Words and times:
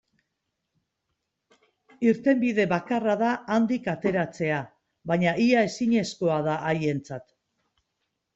Irtenbide 2.11 2.65
bakarra 2.71 3.15
da 3.19 3.35
handik 3.57 3.91
ateratzea, 3.93 4.63
baina 5.13 5.35
ia 5.45 5.63
ezinezkoa 5.69 6.41
da 6.51 6.57
haientzat. 6.73 7.31